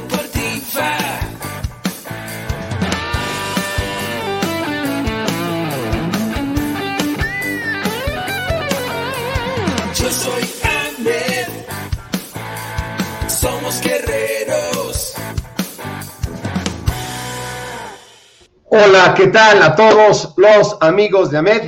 [0.00, 0.96] deportiva.
[9.94, 11.48] Yo soy Ahmed.
[13.28, 15.14] Somos guerreros.
[18.66, 21.62] Hola, ¿qué tal a todos los amigos de AMED?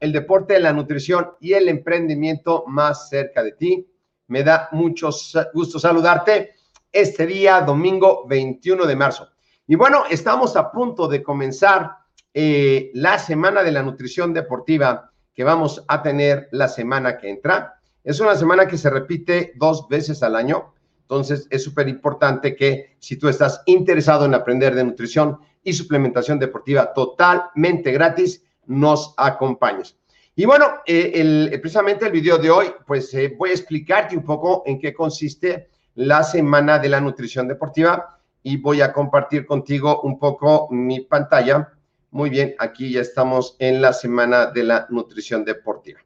[0.00, 3.86] El deporte, la nutrición y el emprendimiento más cerca de ti.
[4.26, 5.10] Me da mucho
[5.54, 6.55] gusto saludarte
[7.00, 9.28] este día, domingo 21 de marzo.
[9.66, 11.90] Y bueno, estamos a punto de comenzar
[12.32, 17.80] eh, la semana de la nutrición deportiva que vamos a tener la semana que entra.
[18.02, 20.72] Es una semana que se repite dos veces al año.
[21.02, 26.38] Entonces, es súper importante que si tú estás interesado en aprender de nutrición y suplementación
[26.38, 29.96] deportiva totalmente gratis, nos acompañes.
[30.34, 34.24] Y bueno, eh, el- precisamente el video de hoy, pues eh, voy a explicarte un
[34.24, 40.02] poco en qué consiste la semana de la nutrición deportiva y voy a compartir contigo
[40.02, 41.72] un poco mi pantalla.
[42.10, 46.00] Muy bien, aquí ya estamos en la semana de la nutrición deportiva.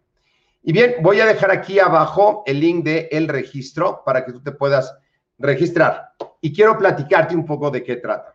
[0.62, 4.42] Y bien, voy a dejar aquí abajo el link de el registro para que tú
[4.42, 4.95] te puedas
[5.39, 6.11] registrar.
[6.41, 8.34] Y quiero platicarte un poco de qué trata.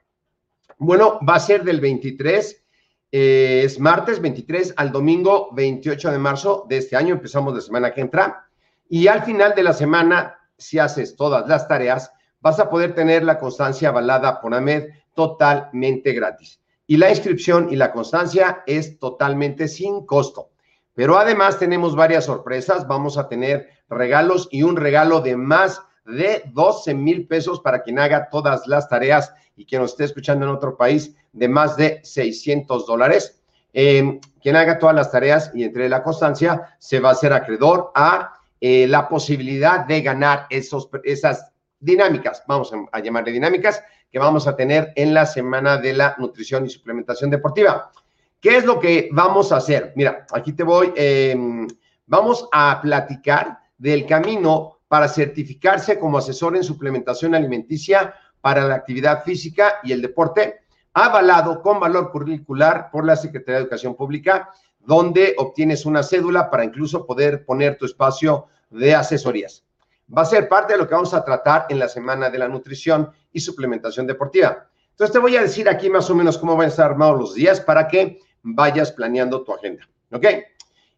[0.77, 2.63] Bueno, va a ser del 23,
[3.11, 7.13] eh, es martes 23 al domingo 28 de marzo de este año.
[7.13, 8.47] Empezamos la semana que entra.
[8.89, 12.11] Y al final de la semana, si haces todas las tareas,
[12.41, 16.59] vas a poder tener la constancia avalada por AMED totalmente gratis.
[16.87, 20.49] Y la inscripción y la constancia es totalmente sin costo.
[20.93, 22.87] Pero además tenemos varias sorpresas.
[22.87, 27.99] Vamos a tener regalos y un regalo de más de 12 mil pesos para quien
[27.99, 31.99] haga todas las tareas y quien nos esté escuchando en otro país de más de
[32.03, 33.41] 600 dólares.
[33.73, 37.91] Eh, quien haga todas las tareas y entre la constancia se va a hacer acreedor
[37.95, 38.33] a
[38.67, 44.55] eh, la posibilidad de ganar esos, esas dinámicas, vamos a, llamarle dinámicas, que vamos a
[44.55, 47.91] tener en la semana de la nutrición y suplementación deportiva.
[48.41, 49.93] ¿Qué es lo que vamos a hacer?
[49.95, 51.37] Mira, aquí te voy, eh,
[52.07, 59.23] vamos a platicar del camino para certificarse como asesor en suplementación alimenticia para la actividad
[59.23, 65.35] física y el deporte, avalado con valor curricular por la Secretaría de Educación Pública, donde
[65.37, 69.63] obtienes una cédula para incluso poder poner tu espacio de asesorías.
[70.15, 72.47] Va a ser parte de lo que vamos a tratar en la semana de la
[72.47, 74.67] nutrición y suplementación deportiva.
[74.91, 77.33] Entonces te voy a decir aquí más o menos cómo van a estar armados los
[77.33, 79.87] días para que vayas planeando tu agenda.
[80.11, 80.25] ¿Ok?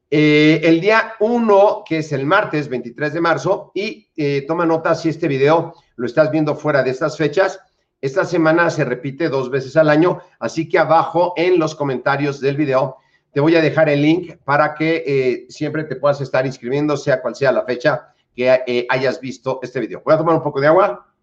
[0.09, 4.95] Eh, el día 1, que es el martes 23 de marzo, y eh, toma nota
[4.95, 7.59] si este video lo estás viendo fuera de estas fechas.
[7.99, 12.55] Esta semana se repite dos veces al año, así que abajo en los comentarios del
[12.55, 12.97] video
[13.37, 17.21] te voy a dejar el link para que eh, siempre te puedas estar inscribiendo, sea
[17.21, 20.01] cual sea la fecha que eh, hayas visto este video.
[20.03, 21.13] Voy a tomar un poco de agua.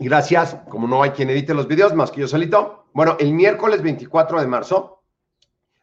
[0.00, 2.86] Gracias, como no hay quien edite los videos más que yo solito.
[2.94, 5.02] Bueno, el miércoles 24 de marzo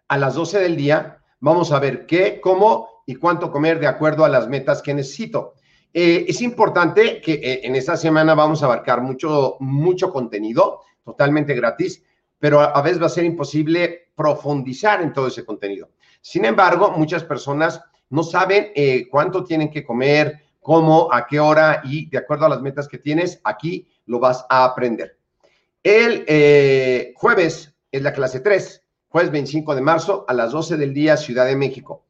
[0.07, 4.25] a las 12 del día vamos a ver qué, cómo y cuánto comer de acuerdo
[4.25, 5.53] a las metas que necesito.
[5.93, 12.03] Eh, es importante que en esta semana vamos a abarcar mucho, mucho contenido totalmente gratis,
[12.41, 15.91] pero a, veces va a ser imposible profundizar en todo ese contenido.
[16.21, 17.79] Sin embargo, muchas personas
[18.09, 22.49] no saben eh, cuánto tienen que comer, cómo, a qué hora y de acuerdo a
[22.49, 25.19] las metas que tienes, aquí lo vas a aprender.
[25.83, 30.95] El eh, jueves es la clase 3, jueves 25 de marzo a las 12 del
[30.95, 32.05] día, Ciudad de México.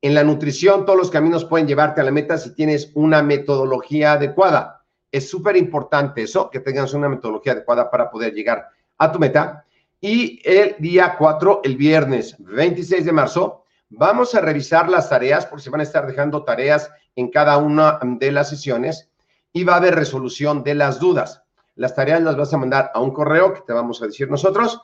[0.00, 4.12] En la nutrición, todos los caminos pueden llevarte a la meta si tienes una metodología
[4.12, 4.86] adecuada.
[5.12, 9.65] Es súper importante eso, que tengas una metodología adecuada para poder llegar a tu meta.
[10.08, 15.64] Y el día 4, el viernes 26 de marzo, vamos a revisar las tareas, porque
[15.64, 19.10] se van a estar dejando tareas en cada una de las sesiones
[19.52, 21.42] y va a haber resolución de las dudas.
[21.74, 24.80] Las tareas las vas a mandar a un correo que te vamos a decir nosotros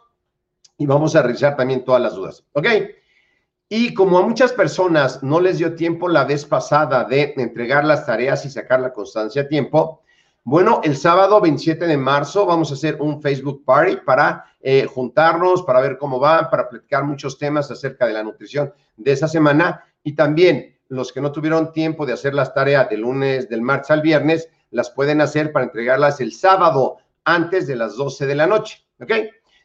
[0.77, 2.45] y vamos a revisar también todas las dudas.
[2.55, 2.67] ¿Ok?
[3.69, 8.07] Y como a muchas personas no les dio tiempo la vez pasada de entregar las
[8.07, 10.02] tareas y sacar la constancia a tiempo,
[10.45, 15.63] bueno, el sábado 27 de marzo vamos a hacer un Facebook Party para eh, juntarnos,
[15.63, 19.85] para ver cómo va, para platicar muchos temas acerca de la nutrición de esa semana
[20.03, 23.93] y también los que no tuvieron tiempo de hacer las tareas del lunes, del martes
[23.93, 28.49] al viernes, las pueden hacer para entregarlas el sábado antes de las 12 de la
[28.49, 29.13] noche, ¿ok?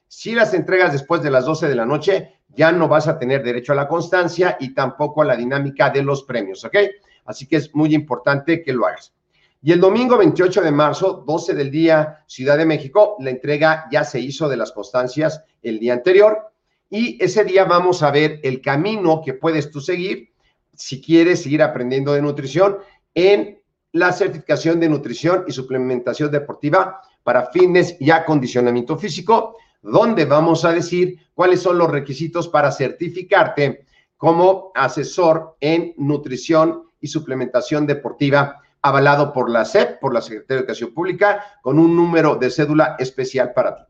[0.07, 3.43] Si las entregas después de las 12 de la noche, ya no vas a tener
[3.43, 6.77] derecho a la constancia y tampoco a la dinámica de los premios, ¿ok?
[7.25, 9.16] Así que es muy importante que lo hagas.
[9.61, 14.03] Y el domingo 28 de marzo, 12 del día, Ciudad de México, la entrega ya
[14.03, 16.51] se hizo de las constancias el día anterior.
[16.89, 20.31] Y ese día vamos a ver el camino que puedes tú seguir
[20.73, 22.77] si quieres seguir aprendiendo de nutrición
[23.15, 23.59] en
[23.93, 30.71] la certificación de nutrición y suplementación deportiva para fitness y acondicionamiento físico, donde vamos a
[30.71, 33.85] decir cuáles son los requisitos para certificarte
[34.17, 40.59] como asesor en nutrición y suplementación deportiva avalado por la SEP, por la Secretaría de
[40.61, 43.83] Educación Pública, con un número de cédula especial para ti.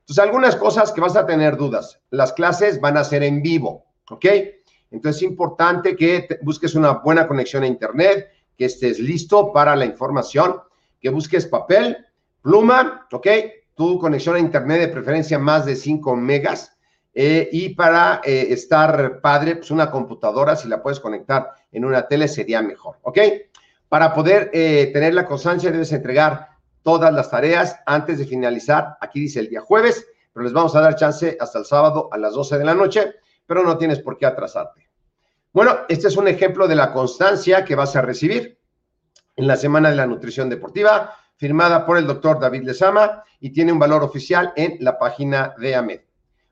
[0.00, 2.00] Entonces, algunas cosas que vas a tener dudas.
[2.10, 4.24] Las clases van a ser en vivo, ¿ok?
[4.90, 9.84] Entonces, es importante que busques una buena conexión a Internet, que estés listo para la
[9.84, 10.60] información,
[11.00, 12.06] que busques papel,
[12.40, 13.26] pluma, ¿ok?
[13.74, 16.72] Tu conexión a Internet de preferencia más de 5 megas.
[17.12, 22.06] Eh, y para eh, estar padre, pues una computadora, si la puedes conectar en una
[22.06, 23.18] tele, sería mejor, ¿ok?
[23.88, 26.48] Para poder eh, tener la constancia, debes entregar
[26.82, 28.96] todas las tareas antes de finalizar.
[29.00, 32.18] Aquí dice el día jueves, pero les vamos a dar chance hasta el sábado a
[32.18, 33.14] las 12 de la noche,
[33.46, 34.88] pero no tienes por qué atrasarte.
[35.52, 38.58] Bueno, este es un ejemplo de la constancia que vas a recibir
[39.36, 43.72] en la Semana de la Nutrición Deportiva, firmada por el doctor David Lezama y tiene
[43.72, 46.00] un valor oficial en la página de AMED.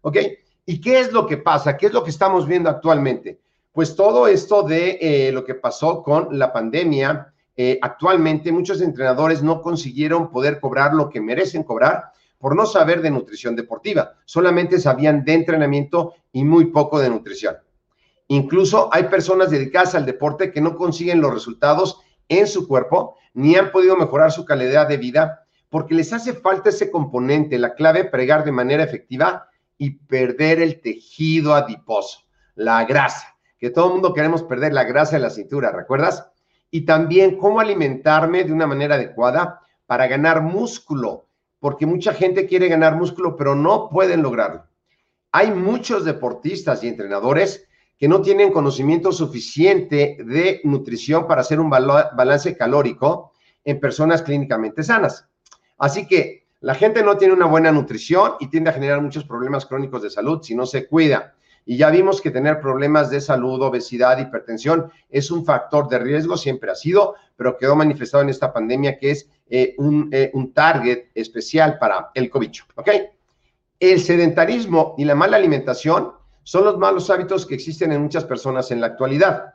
[0.03, 0.17] ¿Ok?
[0.65, 1.77] ¿Y qué es lo que pasa?
[1.77, 3.41] ¿Qué es lo que estamos viendo actualmente?
[3.77, 9.43] Pues todo esto de eh, lo que pasó con la pandemia, eh, actualmente muchos entrenadores
[9.43, 12.05] no consiguieron poder cobrar lo que merecen cobrar
[12.39, 14.15] por no saber de nutrición deportiva.
[14.25, 17.59] Solamente sabían de entrenamiento y muy poco de nutrición.
[18.29, 22.01] Incluso hay personas dedicadas al deporte que no consiguen los resultados
[22.31, 26.71] en su cuerpo ni han podido mejorar su calidad de vida porque les hace falta
[26.71, 32.21] ese componente, la clave pregar de manera efectiva y perder el tejido adiposo,
[32.55, 36.31] la grasa que todo el mundo queremos perder la grasa de la cintura, ¿recuerdas?
[36.71, 42.69] Y también cómo alimentarme de una manera adecuada para ganar músculo, porque mucha gente quiere
[42.69, 44.67] ganar músculo, pero no pueden lograrlo.
[45.33, 47.67] Hay muchos deportistas y entrenadores
[47.99, 53.33] que no tienen conocimiento suficiente de nutrición para hacer un balance calórico
[53.65, 55.29] en personas clínicamente sanas.
[55.79, 59.67] Así que la gente no tiene una buena nutrición y tiende a generar muchos problemas
[59.67, 61.36] crónicos de salud si no se cuida.
[61.69, 66.37] Y ya vimos que tener problemas de salud, obesidad, hipertensión es un factor de riesgo,
[66.37, 70.53] siempre ha sido, pero quedó manifestado en esta pandemia que es eh, un, eh, un,
[70.53, 72.65] target especial para el cobicho.
[72.77, 72.91] ¿Ok?
[73.81, 76.13] El sedentarismo y la mala alimentación
[76.45, 79.55] son los malos hábitos que existen en muchas personas en la actualidad.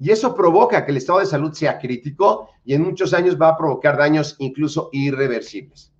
[0.00, 3.50] Y eso provoca que el estado de salud sea crítico y en muchos años va
[3.50, 5.92] a provocar daños incluso irreversibles.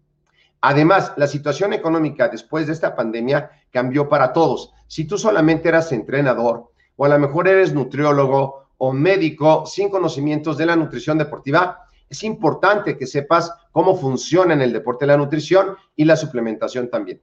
[0.63, 4.73] Además, la situación económica después de esta pandemia cambió para todos.
[4.87, 10.57] Si tú solamente eras entrenador o a lo mejor eres nutriólogo o médico sin conocimientos
[10.57, 15.77] de la nutrición deportiva, es importante que sepas cómo funciona en el deporte la nutrición
[15.97, 17.21] y la suplementación también.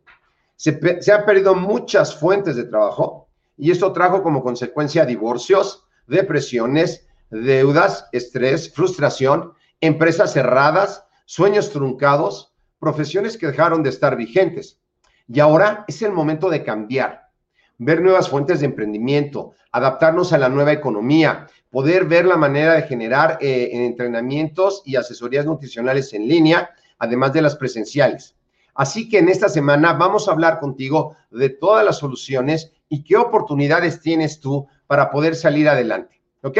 [0.57, 7.07] Se, se han perdido muchas fuentes de trabajo y esto trajo como consecuencia divorcios, depresiones,
[7.29, 12.48] deudas, estrés, frustración, empresas cerradas, sueños truncados,
[12.79, 14.79] profesiones que dejaron de estar vigentes.
[15.27, 17.29] Y ahora es el momento de cambiar,
[17.77, 22.83] ver nuevas fuentes de emprendimiento, adaptarnos a la nueva economía, poder ver la manera de
[22.83, 28.35] generar eh, entrenamientos y asesorías nutricionales en línea, además de las presenciales.
[28.73, 33.17] Así que en esta semana vamos a hablar contigo de todas las soluciones y qué
[33.17, 36.21] oportunidades tienes tú para poder salir adelante.
[36.41, 36.57] ¿Ok?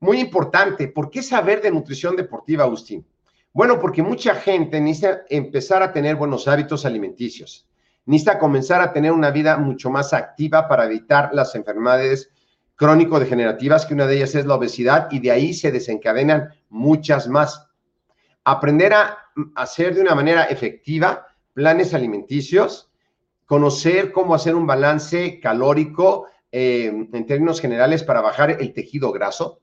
[0.00, 3.06] Muy importante, ¿por qué saber de nutrición deportiva, Agustín?
[3.54, 7.68] Bueno, porque mucha gente necesita empezar a tener buenos hábitos alimenticios,
[8.04, 12.30] necesita comenzar a tener una vida mucho más activa para evitar las enfermedades
[12.74, 17.68] crónico-degenerativas, que una de ellas es la obesidad, y de ahí se desencadenan muchas más.
[18.42, 19.18] Aprender a
[19.54, 22.90] hacer de una manera efectiva planes alimenticios,
[23.46, 29.60] conocer cómo hacer un balance calórico eh, en términos generales para bajar el tejido graso,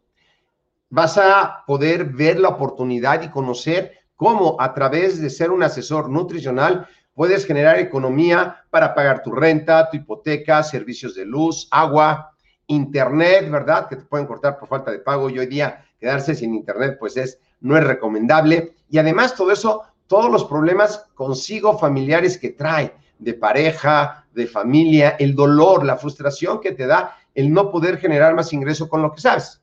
[0.91, 6.09] vas a poder ver la oportunidad y conocer cómo a través de ser un asesor
[6.09, 12.33] nutricional puedes generar economía para pagar tu renta, tu hipoteca, servicios de luz, agua,
[12.67, 13.87] internet, ¿verdad?
[13.87, 17.17] Que te pueden cortar por falta de pago y hoy día quedarse sin internet pues
[17.17, 22.93] es no es recomendable y además todo eso todos los problemas consigo familiares que trae
[23.17, 28.35] de pareja, de familia, el dolor, la frustración que te da el no poder generar
[28.35, 29.61] más ingreso con lo que sabes.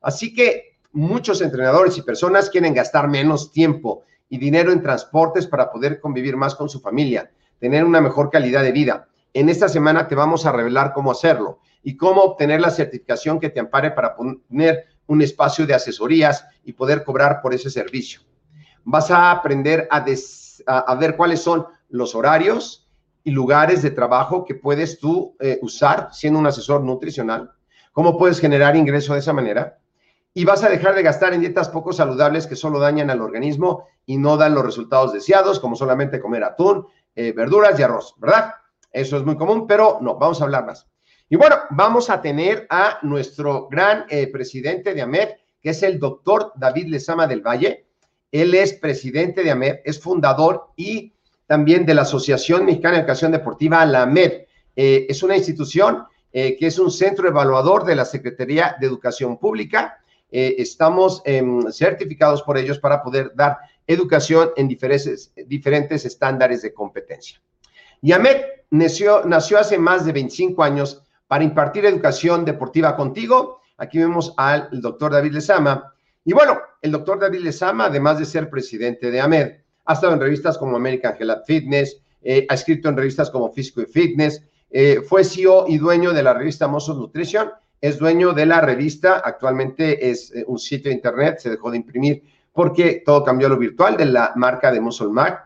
[0.00, 5.70] Así que muchos entrenadores y personas quieren gastar menos tiempo y dinero en transportes para
[5.70, 9.08] poder convivir más con su familia, tener una mejor calidad de vida.
[9.32, 13.50] En esta semana te vamos a revelar cómo hacerlo y cómo obtener la certificación que
[13.50, 18.20] te ampare para poner un espacio de asesorías y poder cobrar por ese servicio.
[18.84, 22.88] Vas a aprender a, ver cuáles son los horarios
[23.24, 27.52] y lugares de trabajo que puedes tú eh, usar siendo un asesor nutricional,
[27.92, 29.78] cómo puedes generar ingreso de esa manera
[30.34, 33.88] y vas a dejar de gastar en dietas poco saludables que solo dañan al organismo
[34.06, 38.54] y no dan los resultados deseados, como solamente comer atún, eh, verduras y arroz, ¿verdad?
[38.92, 40.86] Eso es muy común, pero no, vamos a hablar más.
[41.28, 45.30] Y bueno, vamos a tener a nuestro gran eh, presidente de AMED,
[45.60, 47.86] que es el doctor David Lezama del Valle.
[48.30, 51.12] Él es presidente de AMED, es fundador y
[51.46, 54.44] también de la Asociación Mexicana de Educación Deportiva, la AMED.
[54.76, 59.98] Eh, es una institución que es un centro evaluador de la Secretaría de Educación Pública
[60.30, 66.74] eh, estamos em, certificados por ellos para poder dar educación en diferentes, diferentes estándares de
[66.74, 67.40] competencia.
[68.02, 73.60] Yamet nació, nació hace más de 25 años para impartir educación deportiva contigo.
[73.78, 75.94] Aquí vemos al doctor David Lezama.
[76.24, 79.52] Y bueno, el doctor David Lezama, además de ser presidente de AMED,
[79.86, 83.80] ha estado en revistas como American Health Fitness, eh, ha escrito en revistas como Físico
[83.80, 88.46] y Fitness, eh, fue CEO y dueño de la revista Muscle Nutrition es dueño de
[88.46, 93.22] la revista, actualmente es eh, un sitio de internet, se dejó de imprimir porque todo
[93.22, 95.38] cambió a lo virtual de la marca de Musulmán.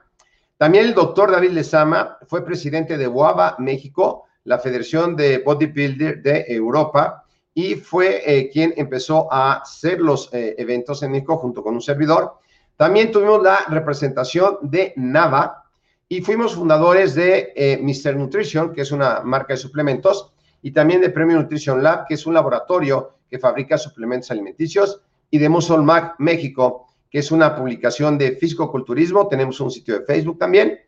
[0.57, 6.47] También el doctor David Lezama fue presidente de WABA México, la Federación de Bodybuilder de
[6.49, 11.75] Europa, y fue eh, quien empezó a hacer los eh, eventos en México junto con
[11.75, 12.39] un servidor.
[12.79, 15.65] También tuvimos la representación de NAVA
[16.09, 18.17] y fuimos fundadores de Mr.
[18.17, 20.32] Nutrition, que es una marca de suplementos,
[20.63, 25.39] y también de Premium Nutrition Lab, que es un laboratorio que fabrica suplementos alimenticios, y
[25.39, 29.29] de Musolmac México, que es una publicación de fisicoculturismo.
[29.29, 30.79] Tenemos un sitio de Facebook también.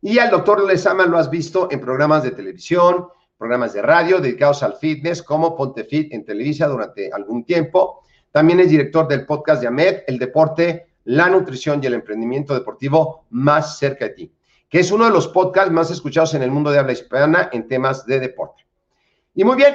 [0.00, 4.62] Y al doctor Lezama lo has visto en programas de televisión, programas de radio dedicados
[4.62, 8.02] al fitness, como Ponte Fit en Televisa durante algún tiempo.
[8.30, 13.26] También es director del podcast de AMED, El Deporte, la Nutrición y el Emprendimiento Deportivo
[13.30, 14.32] más cerca de ti,
[14.68, 17.66] que es uno de los podcasts más escuchados en el mundo de habla hispana en
[17.66, 18.69] temas de deporte.
[19.40, 19.74] Y muy bien,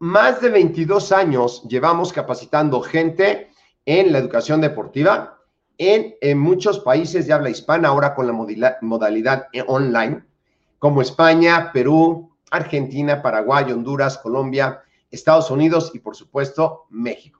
[0.00, 3.48] más de 22 años llevamos capacitando gente
[3.86, 5.38] en la educación deportiva
[5.78, 8.32] en, muchos países de habla hispana, ahora con la
[8.80, 10.24] modalidad online,
[10.80, 17.38] como España, Perú, Argentina, Paraguay, Honduras, Colombia, Estados Unidos y por supuesto México.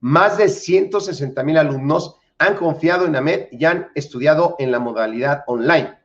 [0.00, 5.44] Más de 160 mil alumnos han confiado en AMED y han estudiado en la modalidad
[5.46, 5.97] online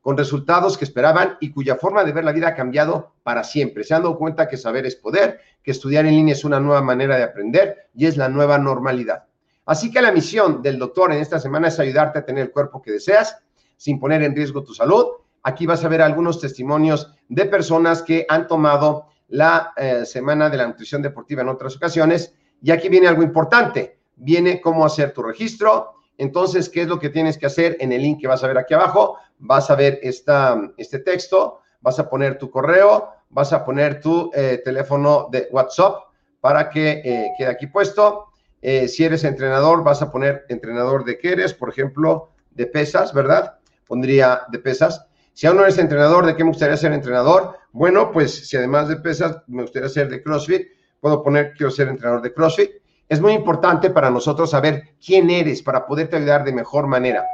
[0.00, 3.84] con resultados que esperaban y cuya forma de ver la vida ha cambiado para siempre.
[3.84, 6.82] Se han dado cuenta que saber es poder, que estudiar en línea es una nueva
[6.82, 9.24] manera de aprender y es la nueva normalidad.
[9.66, 12.80] Así que la misión del doctor en esta semana es ayudarte a tener el cuerpo
[12.80, 13.36] que deseas
[13.76, 15.06] sin poner en riesgo tu salud.
[15.42, 20.56] Aquí vas a ver algunos testimonios de personas que han tomado la eh, semana de
[20.56, 22.34] la nutrición deportiva en otras ocasiones.
[22.62, 23.98] Y aquí viene algo importante.
[24.16, 27.76] Viene cómo hacer tu registro, entonces, ¿qué es lo que tienes que hacer?
[27.78, 31.60] En el link que vas a ver aquí abajo, vas a ver esta, este texto,
[31.80, 36.04] vas a poner tu correo, vas a poner tu eh, teléfono de WhatsApp
[36.40, 38.26] para que eh, quede aquí puesto.
[38.60, 43.12] Eh, si eres entrenador, vas a poner entrenador de qué eres, por ejemplo, de pesas,
[43.14, 43.58] ¿verdad?
[43.86, 45.06] Pondría de pesas.
[45.32, 47.56] Si aún no eres entrenador, ¿de qué me gustaría ser entrenador?
[47.72, 50.66] Bueno, pues si además de pesas me gustaría ser de CrossFit,
[51.00, 52.70] puedo poner quiero ser entrenador de CrossFit
[53.08, 57.24] es muy importante para nosotros saber quién eres para poderte ayudar de mejor manera.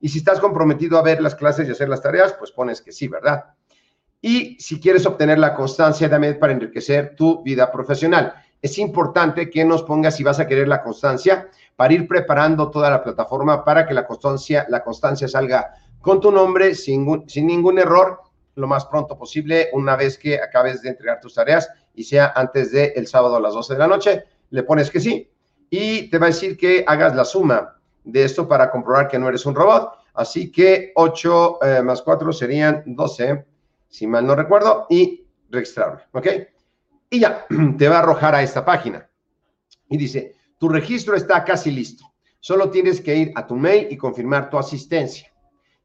[0.00, 2.90] Y si estás comprometido a ver las clases y hacer las tareas, pues pones que
[2.90, 3.44] sí, ¿verdad?
[4.20, 9.64] Y si quieres obtener la constancia también para enriquecer tu vida profesional, es importante que
[9.64, 13.86] nos pongas si vas a querer la constancia para ir preparando toda la plataforma para
[13.86, 18.20] que la constancia, la constancia salga con tu nombre sin, ningún error
[18.56, 22.72] lo más pronto posible una vez que acabes de entregar tus tareas y sea antes
[22.72, 25.30] del el sábado a las 12 de la noche le pones que sí
[25.70, 29.28] y te va a decir que hagas la suma de esto para comprobar que no
[29.28, 29.92] eres un robot.
[30.14, 33.44] Así que 8 eh, más 4 serían 12,
[33.88, 36.26] si mal no recuerdo, y registrarme, ¿ok?
[37.10, 37.46] Y ya,
[37.78, 39.08] te va a arrojar a esta página.
[39.88, 42.04] Y dice, tu registro está casi listo.
[42.38, 45.30] Solo tienes que ir a tu mail y confirmar tu asistencia.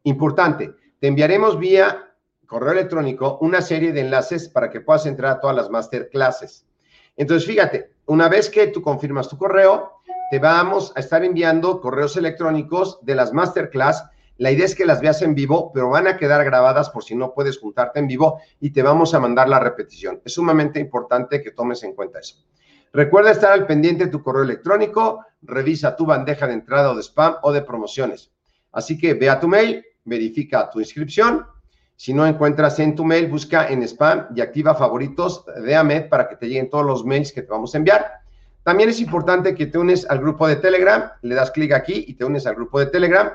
[0.04, 2.06] Importante, te enviaremos vía
[2.46, 6.66] correo electrónico una serie de enlaces para que puedas entrar a todas las masterclasses.
[7.18, 12.18] Entonces, fíjate, una vez que tú confirmas tu correo, te vamos a estar enviando correos
[12.18, 14.06] electrónicos de las masterclass.
[14.38, 17.16] La idea es que las veas en vivo, pero van a quedar grabadas por si
[17.16, 20.22] no puedes juntarte en vivo y te vamos a mandar la repetición.
[20.26, 22.44] Es sumamente importante que tomes en cuenta eso.
[22.92, 27.04] Recuerda estar al pendiente de tu correo electrónico, revisa tu bandeja de entrada o de
[27.04, 28.32] spam o de promociones.
[28.72, 31.46] Así que ve a tu mail, verifica tu inscripción
[31.98, 36.28] si no encuentras en tu mail, busca en spam y activa favoritos de AMED para
[36.28, 38.12] que te lleguen todos los mails que te vamos a enviar.
[38.64, 42.16] También es importante que te unes al grupo de Telegram, le das clic aquí y
[42.16, 43.32] te unes al grupo de Telegram,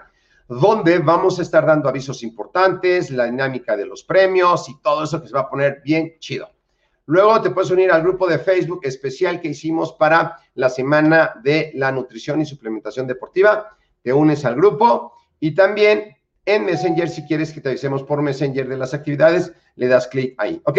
[0.49, 5.23] donde vamos a estar dando avisos importantes, la dinámica de los premios y todo eso
[5.23, 6.51] que se va a poner bien chido.
[7.07, 11.73] Luego te puedes unir al grupo de Facebook especial que hicimos para la semana de
[11.75, 13.77] la nutrición y suplementación deportiva.
[14.03, 18.69] Te unes al grupo y también en Messenger, si quieres que te avisemos por Messenger
[18.69, 20.79] de las actividades, le das clic ahí, ¿ok?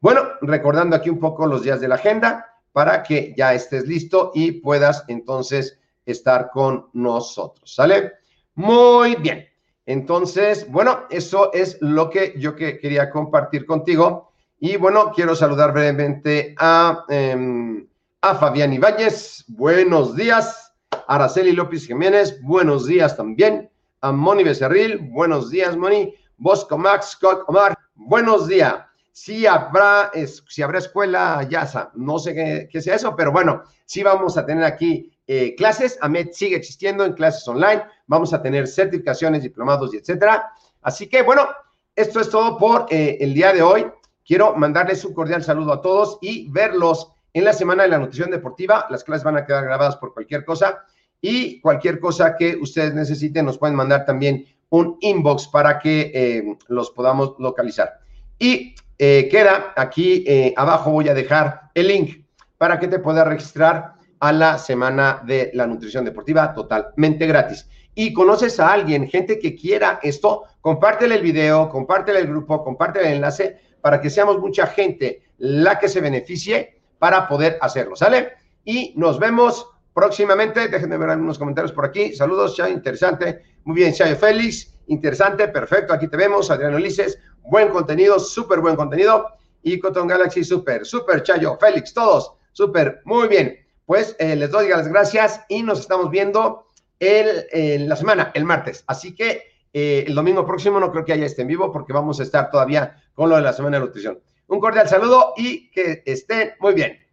[0.00, 4.30] Bueno, recordando aquí un poco los días de la agenda para que ya estés listo
[4.34, 8.12] y puedas entonces estar con nosotros, ¿sale?
[8.54, 9.46] Muy bien.
[9.86, 14.32] Entonces, bueno, eso es lo que yo que quería compartir contigo.
[14.58, 17.86] Y bueno, quiero saludar brevemente a, eh,
[18.20, 19.44] a Fabián Ibáñez.
[19.48, 20.74] Buenos días.
[21.06, 22.40] Araceli López Jiménez.
[22.42, 23.70] Buenos días también.
[24.00, 24.98] A Moni Becerril.
[25.10, 26.14] Buenos días, Moni.
[26.36, 27.76] Bosco Max Scott Omar.
[27.94, 28.76] Buenos días.
[29.12, 31.90] Sí habrá, es, si habrá escuela YASA.
[31.94, 35.98] No sé qué, qué, sea eso, pero bueno, sí vamos a tener aquí eh, clases.
[36.02, 37.84] AMED sigue existiendo en clases online.
[38.06, 40.50] Vamos a tener certificaciones, diplomados y etcétera.
[40.82, 41.48] Así que bueno,
[41.94, 43.86] esto es todo por eh, el día de hoy.
[44.26, 48.30] Quiero mandarles un cordial saludo a todos y verlos en la semana de la nutrición
[48.30, 48.86] deportiva.
[48.90, 50.84] Las clases van a quedar grabadas por cualquier cosa
[51.20, 56.56] y cualquier cosa que ustedes necesiten nos pueden mandar también un inbox para que eh,
[56.68, 58.00] los podamos localizar.
[58.38, 62.24] Y eh, queda aquí eh, abajo, voy a dejar el link
[62.58, 67.68] para que te puedas registrar a la semana de la nutrición deportiva totalmente gratis.
[67.94, 73.08] Y conoces a alguien, gente que quiera esto, compártele el video, compártele el grupo, compártele
[73.08, 78.32] el enlace para que seamos mucha gente la que se beneficie para poder hacerlo, ¿sale?
[78.64, 80.68] Y nos vemos próximamente.
[80.68, 82.14] Déjenme ver algunos comentarios por aquí.
[82.14, 83.42] Saludos, Chayo, interesante.
[83.64, 85.94] Muy bien, Chayo Félix, interesante, perfecto.
[85.94, 89.26] Aquí te vemos, Adriano Ulises, buen contenido, súper buen contenido.
[89.62, 93.58] Y Cotton Galaxy, súper, súper, Chayo, Félix, todos, súper, muy bien.
[93.86, 96.66] Pues eh, les doy las gracias y nos estamos viendo
[97.00, 98.84] el, el, la semana, el martes.
[98.86, 102.20] Así que eh, el domingo próximo no creo que haya este en vivo porque vamos
[102.20, 104.20] a estar todavía con lo de la semana de nutrición.
[104.48, 107.05] Un cordial saludo y que estén muy bien.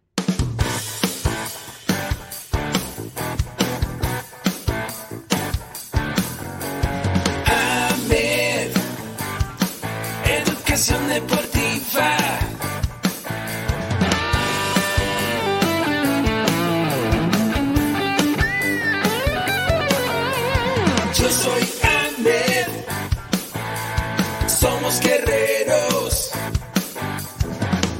[10.84, 11.53] Educación deportiva.